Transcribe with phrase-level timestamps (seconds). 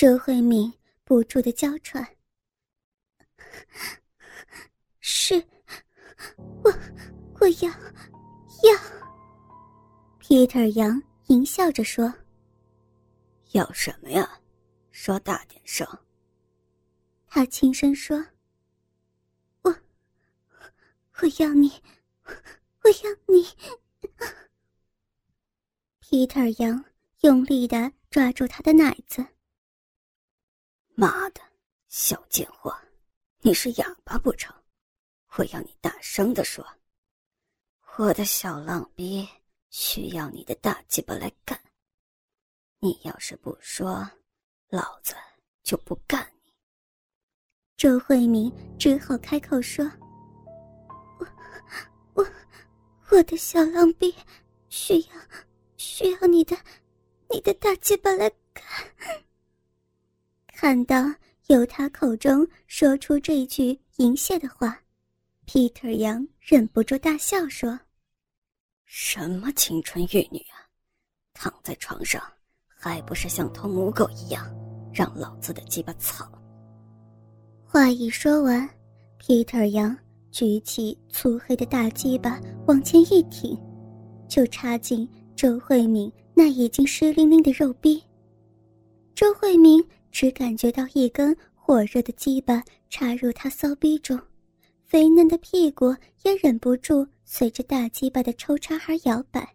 [0.00, 0.72] 周慧敏
[1.04, 2.16] 不住的娇喘。
[4.98, 5.34] 是，
[6.64, 6.72] 我
[7.38, 7.70] 我要
[8.62, 8.80] 要。
[10.18, 12.10] Peter 杨淫笑着说
[13.52, 14.40] ：“要什么呀？
[14.90, 15.86] 说大点声。”
[17.28, 18.26] 他轻声说
[19.60, 19.70] ：“我
[21.20, 21.70] 我要你，
[22.24, 23.46] 我要你。
[26.00, 26.82] ”Peter 杨
[27.20, 29.22] 用力的抓住他的奶子。
[31.00, 31.40] 妈的，
[31.88, 32.76] 小贱货！
[33.40, 34.54] 你是哑巴不成？
[35.36, 36.62] 我要你大声的说，
[37.96, 39.26] 我的小浪逼
[39.70, 41.58] 需要你的大鸡巴来干。
[42.80, 44.06] 你要是不说，
[44.68, 45.14] 老子
[45.62, 46.52] 就不干你。
[47.78, 49.90] 周慧敏只好开口说
[51.18, 51.26] ：“我，
[52.12, 52.26] 我，
[53.08, 54.14] 我的小浪逼
[54.68, 55.08] 需要
[55.78, 56.54] 需要你的，
[57.30, 58.62] 你的大鸡巴来干。”
[60.60, 61.02] 看到。
[61.46, 64.78] 由他口中说出这句淫亵的话
[65.44, 67.76] ，Peter 杨忍不住大笑说
[68.84, 70.68] ：“什么青春玉女啊，
[71.32, 72.22] 躺在床上
[72.68, 74.46] 还不是像头母狗一样，
[74.92, 76.30] 让老子的鸡巴操！”
[77.66, 78.68] 话一说完
[79.18, 79.96] ，Peter 杨
[80.30, 83.58] 举起粗黑的大鸡巴往前一挺，
[84.28, 88.00] 就插进周慧敏那已经湿淋淋的肉壁。
[89.14, 89.84] 周慧敏。
[90.10, 94.20] 只感觉到一根火热的鸡巴插入他骚逼中，
[94.84, 95.94] 肥嫩的屁股
[96.24, 99.48] 也忍不住随着大鸡巴的抽插而摇摆。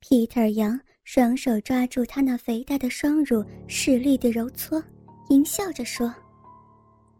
[0.00, 4.82] Peter 杨双手抓住他那肥大的双乳，使力的揉搓，
[5.28, 6.12] 淫笑着说：“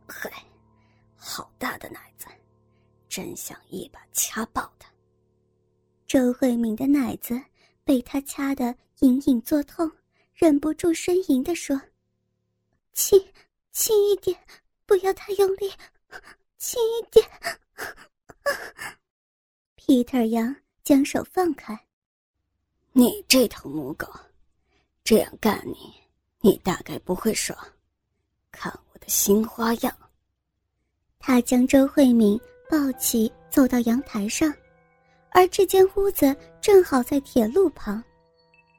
[0.06, 0.30] 嘿，
[1.14, 2.26] 好大的奶子，
[3.08, 4.88] 真想一把掐爆它。”
[6.06, 7.40] 周慧敏的奶子
[7.84, 9.90] 被他掐得隐隐作痛，
[10.34, 11.80] 忍不住呻吟地说。
[12.98, 13.16] 轻，
[13.70, 14.36] 轻一点，
[14.84, 15.72] 不要太用力，
[16.56, 17.24] 轻一点。
[19.76, 21.78] Peter 杨将手放开。
[22.90, 24.12] 你这头母狗，
[25.04, 25.94] 这样干你，
[26.40, 27.56] 你大概不会爽。
[28.50, 29.96] 看我的新花样。
[31.20, 32.36] 他将周慧敏
[32.68, 34.52] 抱起，走到阳台上，
[35.30, 38.02] 而这间屋子正好在铁路旁。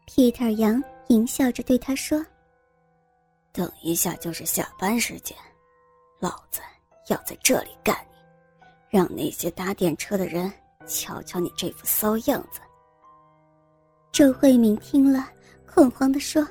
[0.06, 2.22] Peter 杨淫笑着对他说。
[3.52, 5.36] 等一下就是下班时间，
[6.20, 6.62] 老子
[7.08, 10.52] 要在这里干你，让那些搭电车的人
[10.88, 12.62] 瞧瞧你这副骚样子。
[14.12, 15.28] 周慧敏听了，
[15.66, 16.44] 恐慌的说：“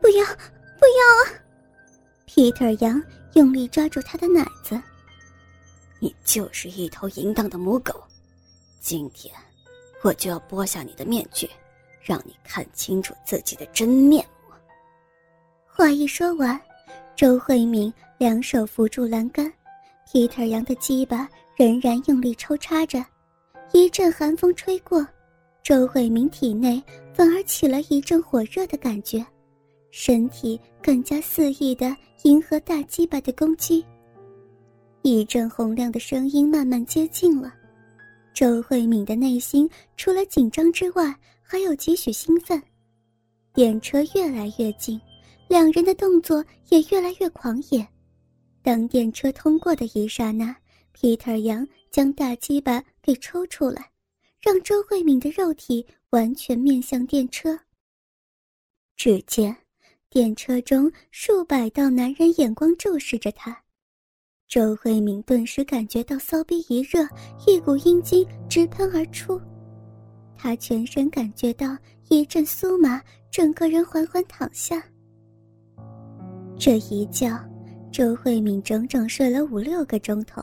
[0.00, 1.24] 不要，不要啊
[2.26, 3.00] ！”Peter 杨
[3.34, 4.80] 用力抓住他的奶子
[6.00, 8.02] ：“你就是一头淫荡的母狗，
[8.80, 9.34] 今天
[10.02, 11.48] 我就要剥下你的面具，
[12.00, 14.26] 让你看清楚自己的真面。”
[15.74, 16.60] 话一说完，
[17.16, 19.50] 周慧敏两手扶住栏杆
[20.06, 23.02] ，Peter 杨的鸡巴仍然用力抽插着。
[23.72, 25.04] 一阵寒风吹过，
[25.62, 26.80] 周慧敏体内
[27.14, 29.24] 反而起了一阵火热的感觉，
[29.90, 33.82] 身体更加肆意的迎合大鸡巴的攻击。
[35.00, 37.50] 一阵洪亮的声音慢慢接近了，
[38.34, 42.62] 周慧敏的内心除了紧张之外，还有几许兴奋。
[43.54, 45.00] 电车越来越近。
[45.52, 47.86] 两人的动作也越来越狂野。
[48.62, 50.56] 当电车通过的一刹那
[50.98, 53.90] ，Peter 杨将大鸡巴给抽出来，
[54.40, 57.60] 让周慧敏的肉体完全面向电车。
[58.96, 59.54] 只见
[60.08, 63.54] 电车中数百道男人眼光注视着他，
[64.48, 67.06] 周慧敏顿时感觉到骚逼一热，
[67.46, 69.38] 一股阴茎直喷而出，
[70.34, 71.76] 她全身感觉到
[72.08, 74.82] 一阵酥麻，整个人缓缓躺下。
[76.64, 77.28] 这一觉，
[77.90, 80.40] 周慧敏整整睡了五六个钟头。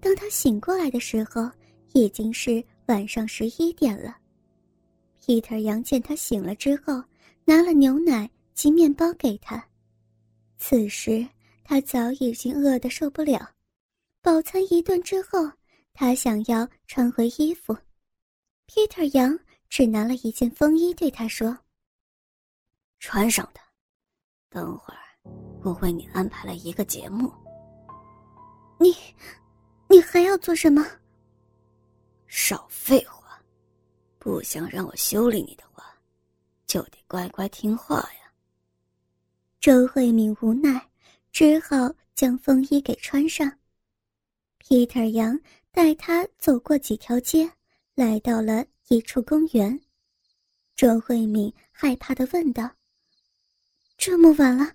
[0.00, 1.50] 当她醒过来的时候，
[1.94, 4.16] 已经是晚上十一点了。
[5.20, 7.02] Peter 杨见她醒了之后，
[7.44, 9.60] 拿了牛奶及面包给她。
[10.58, 11.26] 此时
[11.64, 13.50] 他早已经饿得受不了，
[14.22, 15.50] 饱餐一顿之后，
[15.92, 17.76] 他想要穿回衣服。
[18.68, 19.36] Peter 杨
[19.68, 21.58] 只拿了一件风衣，对他说
[23.00, 23.60] ：“穿上它，
[24.48, 25.00] 等会儿。”
[25.66, 27.28] 我为你安排了一个节目。
[28.78, 28.94] 你，
[29.88, 30.86] 你还要做什么？
[32.28, 33.42] 少废话！
[34.20, 35.84] 不想让我修理你的话，
[36.68, 38.32] 就得乖乖听话呀。
[39.58, 40.88] 周慧敏无奈，
[41.32, 43.50] 只好将风衣给穿上。
[44.60, 45.36] Peter 杨
[45.72, 47.50] 带他走过几条街，
[47.96, 49.80] 来到了一处公园。
[50.76, 52.70] 周慧敏害怕的问道
[53.98, 54.72] ：“这么晚了，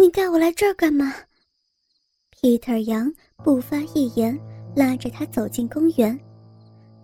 [0.00, 1.14] 你带我来这儿干嘛
[2.40, 3.12] ？Peter 杨
[3.44, 4.34] 不发一言，
[4.74, 6.18] 拉着他走进公园。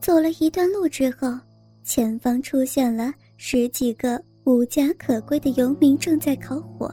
[0.00, 1.38] 走了一段路之后，
[1.82, 6.90] 前方出现了十几个无家可归的游民，正在烤火。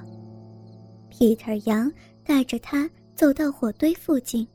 [1.09, 1.89] Peter 杨
[2.25, 4.45] 带着他走到火堆附近。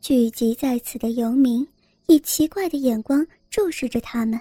[0.00, 1.64] 聚集在此的游民
[2.08, 4.40] 以奇怪的眼光注视着他们。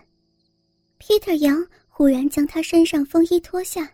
[1.00, 3.88] Peter 杨忽然将他身上风衣脱下，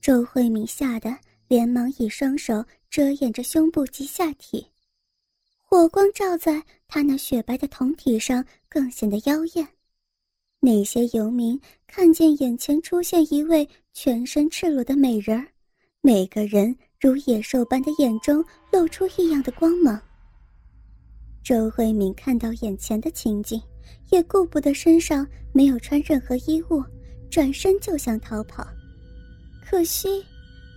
[0.00, 1.14] 周慧敏吓得
[1.46, 4.66] 连忙以双手遮掩着胸部及下体。
[5.58, 9.68] 火光照在她那雪白的胴体上，更显得妖艳。
[10.58, 15.46] 那些游民看见眼前出现一位全身赤裸的美人儿，
[16.00, 20.00] 每个人如野兽般的眼中露出异样的光芒。
[21.42, 23.60] 周慧敏看到眼前的情景，
[24.10, 26.82] 也顾不得身上没有穿任何衣物，
[27.30, 28.66] 转身就想逃跑。
[29.70, 30.26] 可惜，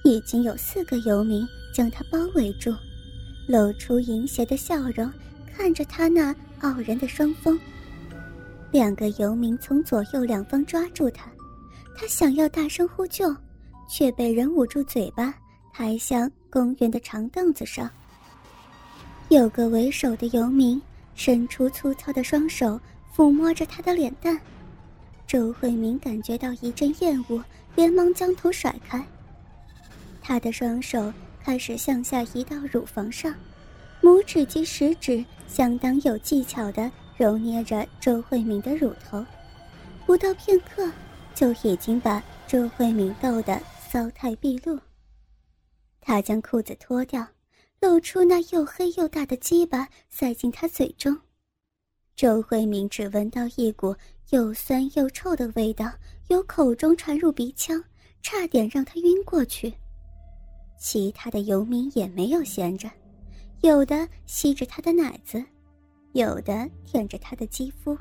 [0.04, 1.44] 已经有四个游民
[1.74, 2.72] 将他包围住。
[3.48, 5.12] 露出淫邪的笑容，
[5.52, 7.60] 看着他那傲人的双峰。
[8.72, 11.26] 两个游民从左右两方抓住他，
[11.96, 13.36] 他想要大声呼救，
[13.90, 15.34] 却被人捂住嘴巴，
[15.74, 17.90] 抬向公园的长凳子上。
[19.30, 20.80] 有个为首的游民
[21.16, 22.80] 伸出粗糙的双手
[23.16, 24.40] 抚摸着他的脸蛋，
[25.28, 27.44] 周慧敏感觉到一阵厌恶，
[27.76, 29.06] 连忙将头甩开。
[30.22, 31.12] 他的双手。
[31.46, 33.36] 开始向下移到乳房上，
[34.02, 39.26] 拇指及食指相当有技巧地揉捏着周慧敏的乳头，
[40.06, 40.90] 不到片刻，
[41.36, 44.80] 就已经把周慧敏逗得骚态毕露。
[46.00, 47.28] 他将裤子脱掉，
[47.82, 51.20] 露出那又黑又大的鸡巴，塞进他嘴中。
[52.16, 53.96] 周慧敏只闻到一股
[54.30, 55.92] 又酸又臭的味道，
[56.28, 57.84] 由口中传入鼻腔，
[58.22, 59.74] 差点让她晕过去。
[60.78, 62.90] 其他的游民也没有闲着，
[63.62, 65.44] 有的吸着她的奶子，
[66.12, 67.98] 有的舔着她的肌肤，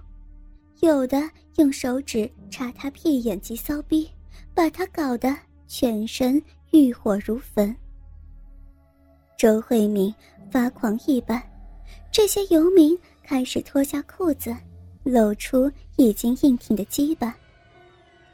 [0.80, 4.10] 有的用手指插她屁眼及骚逼，
[4.54, 5.34] 把她搞得
[5.66, 7.74] 全身欲火如焚。
[9.38, 10.14] 周慧敏
[10.50, 11.42] 发狂一般，
[12.12, 12.96] 这些游民
[13.32, 14.55] 开始脱下裤子，
[15.05, 17.34] 露出已经硬挺的鸡巴，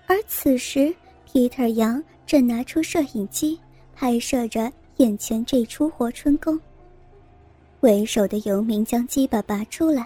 [0.09, 0.93] 而此时
[1.25, 3.57] ，Peter 杨正拿出摄影机。
[3.95, 6.59] 拍摄着眼前这出活春宫。
[7.79, 10.05] 为首的游民将鸡巴拔出来，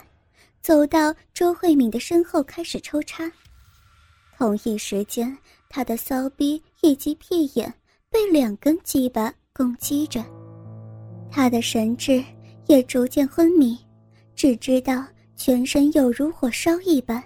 [0.61, 3.33] 走到周慧敏的身后开始抽插。
[4.37, 5.35] 同一时间，
[5.71, 7.73] 他的骚逼以及屁眼
[8.11, 10.23] 被两根鸡巴攻击着，
[11.31, 12.23] 他的神智
[12.67, 13.79] 也逐渐昏迷，
[14.35, 15.07] 只知道
[15.37, 17.23] 全身有如火烧一般，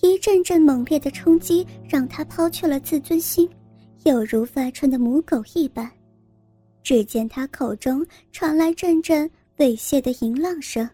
[0.00, 3.48] 一阵阵猛烈的冲击让他抛去了自尊心，
[4.04, 5.90] 有如发春的母狗一般。
[6.82, 10.88] 只见他口中传来阵阵猥亵的淫浪声，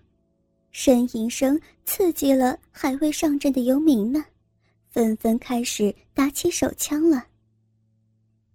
[0.73, 4.25] 呻吟声刺激了还未上阵的游民们，
[4.89, 7.25] 纷纷开始打起手枪了。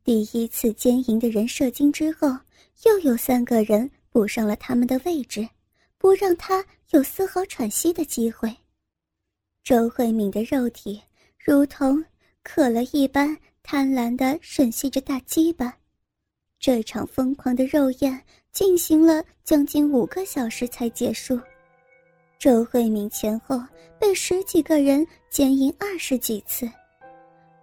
[0.04, 2.30] 第一次奸淫的人射精之后，
[2.86, 5.46] 又有三个人补上了他们的位置，
[6.06, 8.56] 不让他有丝毫喘息的机会。
[9.64, 11.02] 周慧敏的肉体
[11.44, 12.06] 如同
[12.44, 15.76] 渴了一般，贪婪地吮吸着大鸡巴。
[16.60, 21.40] 这场疯狂的肉宴进行了将近五个小时才结束。
[22.38, 23.60] 周慧敏前后
[24.00, 26.70] 被十几个人奸淫二十几次，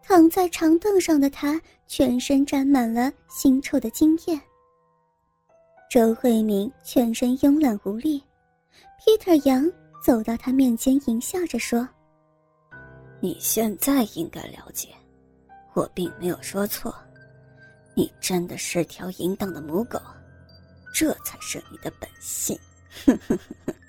[0.02, 4.36] 躺在长凳上的她全身沾满了腥臭的精液。
[5.88, 8.20] 周慧敏全身慵懒无力
[9.04, 9.70] ，Peter 杨
[10.02, 11.88] 走到他面前，淫笑着说
[13.20, 14.88] ：“你现在应该了解，
[15.74, 16.94] 我并没有说错。”
[17.94, 20.00] 你真的是条淫荡的母狗，
[20.94, 22.58] 这才是你的本性。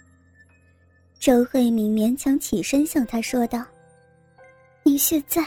[1.17, 3.65] 周慧敏勉强起身向他说道
[4.83, 5.41] ：“你现在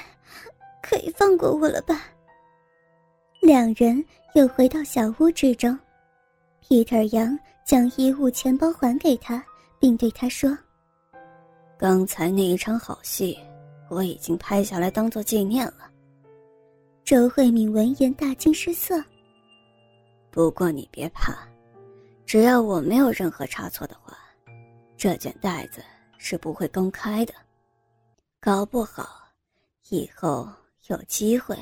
[0.82, 2.04] 可以放过我了吧？”
[3.42, 4.02] 两人
[4.34, 5.78] 又回到小屋之中
[6.66, 9.44] ，Peter 杨将衣物钱包还给他，
[9.78, 10.56] 并对他说
[11.78, 13.38] ：“刚才那一场好戏，
[13.88, 15.90] 我已经拍下来当做纪念了。”
[17.04, 19.02] 周慧敏闻言大惊失色。
[20.30, 21.36] 不过你别怕，
[22.26, 24.18] 只要我没有任何差错的话，
[24.96, 25.80] 这卷带子
[26.18, 27.32] 是不会公开的。
[28.40, 29.08] 搞不好，
[29.88, 30.48] 以后
[30.88, 31.56] 有机会，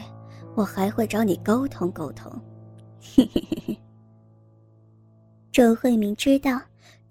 [0.54, 2.32] 我还会找你沟通沟通。
[3.00, 3.78] 嘿嘿嘿嘿。
[5.52, 6.60] 周慧敏知道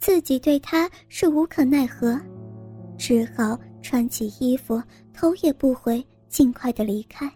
[0.04, 2.20] 自己对他是无可奈何，
[2.98, 4.84] 只好穿起衣服，
[5.14, 7.32] 头也不回，尽快的离开。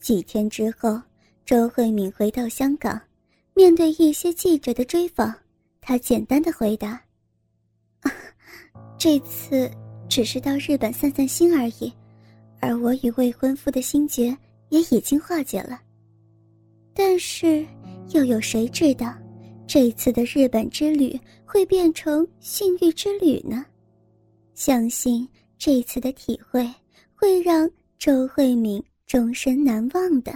[0.00, 1.00] 几天之后，
[1.44, 3.00] 周慧敏回到香港，
[3.54, 5.32] 面对一些记者的追访，
[5.80, 7.00] 她简单的回答
[8.98, 9.70] ：“这次
[10.08, 11.92] 只是到日本散散心而已，
[12.58, 14.36] 而我与未婚夫的心结
[14.70, 15.80] 也已经化解了。
[16.92, 17.64] 但是，
[18.08, 19.14] 又有谁知道，
[19.66, 23.64] 这次的日本之旅会变成性欲之旅呢？
[24.54, 25.28] 相信
[25.58, 26.68] 这次的体会
[27.14, 30.32] 会让周慧敏。”终身难忘的。